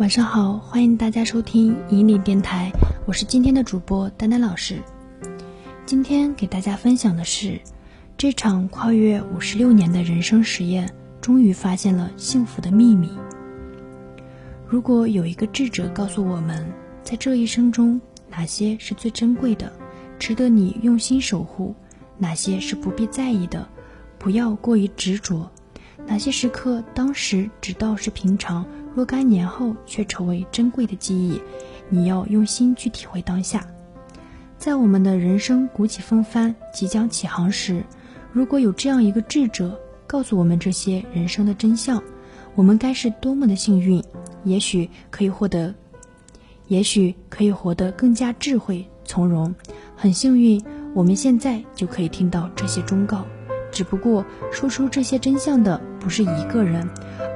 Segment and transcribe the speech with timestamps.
[0.00, 2.72] 晚上好，欢迎大家收听引领电台，
[3.04, 4.78] 我是今天的主播丹丹老师。
[5.84, 7.60] 今天给大家分享的是，
[8.16, 10.90] 这场跨越五十六年的人生实验，
[11.20, 13.10] 终于发现了幸福的秘密。
[14.66, 16.66] 如果有一个智者告诉我们，
[17.02, 19.70] 在这一生中，哪些是最珍贵的，
[20.18, 21.74] 值得你用心守护；
[22.16, 23.68] 哪些是不必在意的，
[24.18, 25.46] 不要过于执着；
[26.06, 28.64] 哪些时刻当时只道是平常。
[28.94, 31.40] 若干年后却成为珍贵的记忆，
[31.88, 33.66] 你要用心去体会当下。
[34.58, 37.82] 在我们的人生鼓起风帆、即将起航时，
[38.32, 42.02] 如果有这样一个智者告诉我们这些人生的真相，
[42.54, 44.02] 我们该是多么的幸运！
[44.44, 45.74] 也许可以获得，
[46.68, 49.54] 也许可以活得更加智慧从容。
[49.96, 50.62] 很幸运，
[50.94, 53.24] 我们现在就可以听到这些忠告。
[53.70, 56.86] 只不过，说出这些真相的不是一个人。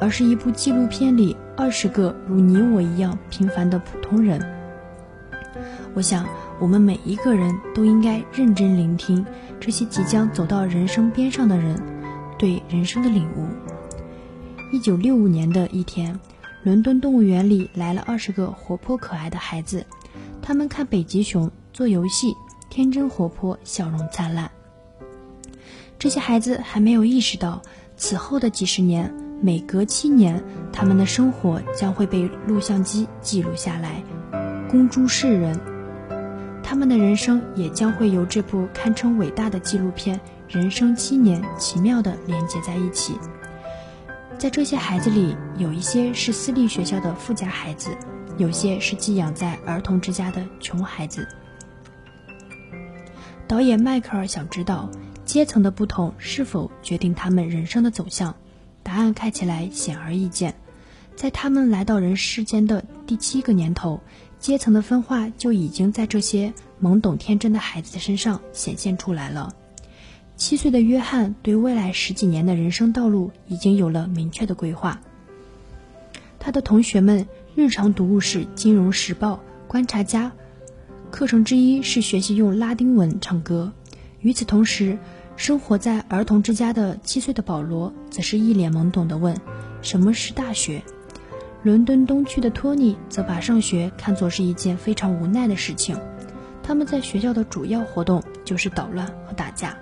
[0.00, 4.40] 而是一部纪录片里二十个如你我一样平凡的普通人。
[5.94, 6.26] 我想，
[6.60, 9.24] 我们每一个人都应该认真聆听
[9.58, 11.80] 这些即将走到人生边上的人
[12.38, 13.46] 对人生的领悟。
[14.72, 16.18] 一九六五年的一天，
[16.62, 19.84] 伦敦动物园里来了二十个活泼可爱的孩子，
[20.40, 22.34] 他们看北极熊做游戏，
[22.70, 24.50] 天真活泼，笑容灿烂。
[25.98, 27.60] 这些孩子还没有意识到，
[27.96, 29.12] 此后的几十年。
[29.40, 34.02] 每隔七年，他们的生活将会被录像机记录下来，
[34.68, 35.58] 公诸世人。
[36.62, 43.16] 他们的人生也将会由这部堪称伟大的纪录片《人生七年》奇妙地连接在一起。
[44.36, 47.90] 在这些孩子里，有一些是私立学校的富家孩子，
[48.36, 51.26] 有些是寄养在儿童之家的穷孩子。
[53.46, 54.90] 导演迈克尔想知道，
[55.24, 58.34] 阶层的不同是否决定他们人生的走向。
[58.98, 60.56] 答案看起来显而易见，
[61.14, 64.00] 在他们来到人世间的第七个年头，
[64.40, 69.54] 阶层的分化就已经在这些懵懂天真的孩子身上显现出来了。
[70.36, 75.00] 七岁的约翰对未来十几年的人生道路已经有了明确的规划。
[76.40, 79.34] 他的同学们日常读物是《金融时报》
[79.68, 80.32] 《观察家》，
[81.12, 83.72] 课程之一是学习用拉丁文唱歌。
[84.22, 84.98] 与此同时，
[85.38, 89.40] 生活在儿童之家的七岁的保罗，则是一脸懵懂地问
[89.80, 90.82] ：“什么是大学？”
[91.62, 95.96] 伦敦东区的托尼则把上学看作是一件非常无奈的事情。
[96.60, 99.78] 他们在学校的主要活动就是捣乱和打架。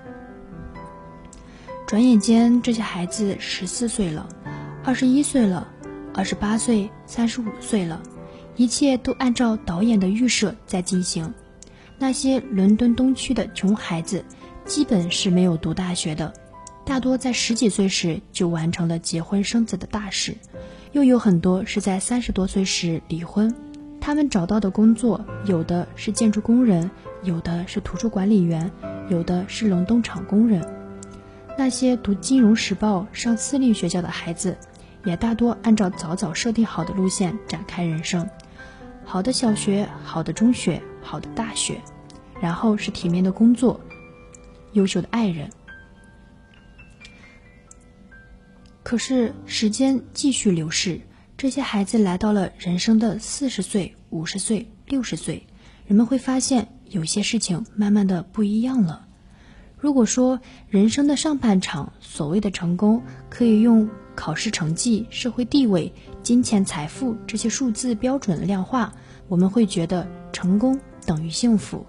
[1.86, 4.28] 转眼间，这些孩子十四岁了，
[4.84, 5.66] 二十一岁了，
[6.12, 8.02] 二十八岁，三十五岁了，
[8.56, 11.32] 一切都按照导演的预设在进行。
[11.98, 14.22] 那些伦敦东区的穷孩子。
[14.66, 16.32] 基本是没有读大学的，
[16.84, 20.36] 大多在十几岁时就完成了结婚生子的大事，
[20.90, 23.54] 又有很多是在三十多岁时离婚。
[24.00, 26.90] 他们找到的工作，有的是建筑工人，
[27.22, 28.68] 有的是图书管理员，
[29.08, 30.64] 有的是冷冻厂工人。
[31.56, 34.56] 那些读《金融时报》、上私立学校的孩子，
[35.04, 38.28] 也大多按照早早设定好的路线展开人生：
[39.04, 41.80] 好的小学，好的中学，好的大学，
[42.40, 43.80] 然后是体面的工作。
[44.76, 45.50] 优秀的爱人，
[48.82, 51.00] 可是时间继续流逝，
[51.38, 55.46] 这些孩子来到了人生的四十岁、五十岁、六十岁，
[55.86, 59.06] 人们会发现有些事情慢慢的不一样了。
[59.78, 65.90] 如果说人生的上半场所谓的成功可以用考试成绩、社会地位、
[66.22, 68.92] 金钱财富这些数字标准量化，
[69.28, 71.86] 我们会觉得成功等于幸福。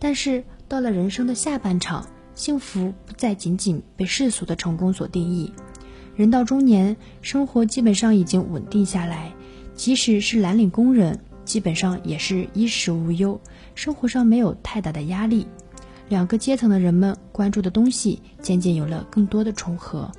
[0.00, 5.52] 但是到了人生的下半场，幸福不再仅仅被世俗的成功所定义，
[6.16, 9.32] 人到中年，生活基本上已经稳定下来，
[9.74, 13.40] 即使是蓝领工人，基本上也是衣食无忧，
[13.74, 15.46] 生活上没有太大的压力。
[16.08, 20.10] 两个阶层的人们关注的东西渐渐有了更多的重合。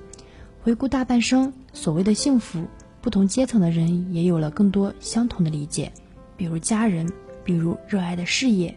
[0.62, 2.66] 回顾大半生，所谓的幸福，
[3.02, 5.92] 不同阶层的人也有了更多相同的理解，
[6.36, 7.08] 比如家人，
[7.44, 8.76] 比如热爱的事业。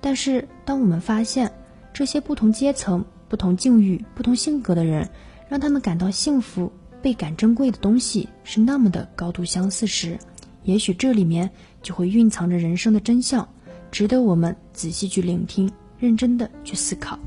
[0.00, 1.50] 但是，当我们发现，
[1.98, 5.10] 这些不同阶层、不同境遇、不同性格的人，
[5.48, 6.72] 让他们感到幸福、
[7.02, 10.16] 倍感珍贵的东西是那么的高度相似时，
[10.62, 11.50] 也许这里面
[11.82, 13.48] 就会蕴藏着人生的真相，
[13.90, 15.68] 值得我们仔细去聆听、
[15.98, 17.18] 认真的去思考。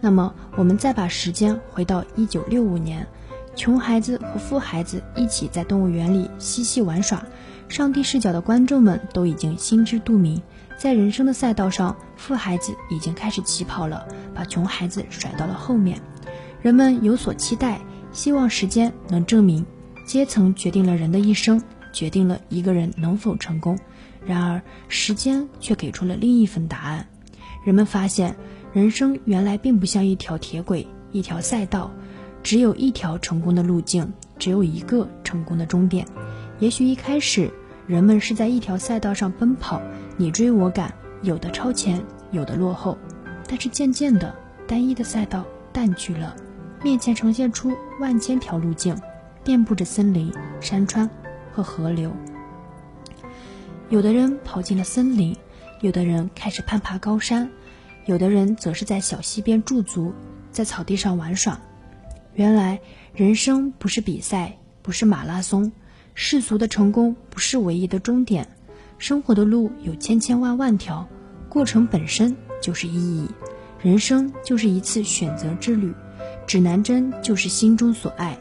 [0.00, 3.04] 那么，我们再把时间回到一九六五年，
[3.56, 7.26] 穷孩子和富孩子一起在动物园里嬉戏玩耍，
[7.68, 10.40] 上帝视角的观众们都已经心知肚明。
[10.78, 16.00] 在人生的赛道上，富孩子已经开始起跑了，把穷孩子甩到了后面。
[16.62, 17.80] 人们有所期待，
[18.12, 19.64] 希望时间能证明，
[20.06, 23.78] 阶层决定了人的一生，决定了一个人能否成功，
[24.24, 27.06] 然而时间却给出了另一份答案。
[27.64, 28.34] 人们发现，
[28.72, 31.92] 人生原来并不像一条铁轨、一条赛道，
[32.42, 36.06] 只有一条成功的路径，只有一个成功的终点。
[36.58, 37.50] 也许一开始，
[37.86, 39.80] 人们是在一条赛道上奔跑，
[40.16, 42.96] 你追我赶，有的超前，有的落后。
[43.48, 44.34] 但是渐渐的，
[44.66, 46.34] 单一的赛道淡去了，
[46.82, 49.00] 面前呈现出万千条路径，
[49.44, 51.08] 遍布着森林、山川
[51.52, 52.12] 和河流。
[53.88, 55.36] 有的人跑进了森林，
[55.80, 57.48] 有的人开始攀爬高山，
[58.04, 60.12] 有的人则是在小溪边驻足，
[60.50, 61.60] 在草地上玩耍。
[62.34, 62.80] 原来，
[63.14, 65.70] 人生不是比赛，不是马拉松。
[66.14, 68.48] 世俗的成功不是唯一的终点，
[68.98, 71.06] 生活的路有千千万万条，
[71.48, 73.28] 过程本身就是意义。
[73.82, 75.92] 人生就是一次选择之旅，
[76.46, 78.36] 指南针就是心中所爱，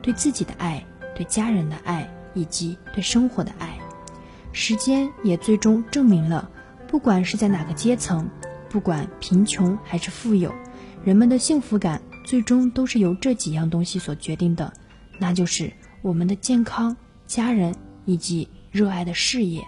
[0.00, 0.84] 对自己的爱，
[1.14, 3.78] 对家人的爱，以及对生活的爱。
[4.50, 6.50] 时间也最终证明了，
[6.88, 8.28] 不管是在哪个阶层，
[8.70, 10.52] 不管贫穷还是富有，
[11.04, 14.72] 人们的幸福感最终都是由这几样东西所决定的，
[15.18, 15.70] 那就是
[16.00, 16.96] 我们的健康。
[17.26, 17.76] 家人
[18.06, 19.62] 以及热爱的事业，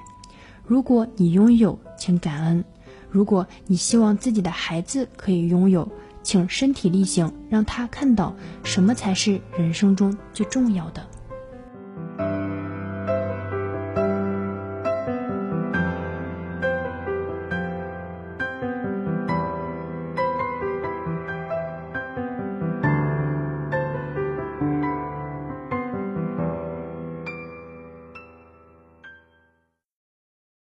[0.70, 2.62] 如果你拥有，请感恩；
[3.10, 5.90] 如果你希望自己的孩子可以拥有，
[6.22, 8.32] 请身体力行，让他看到
[8.62, 11.04] 什么才是人生中最重要的。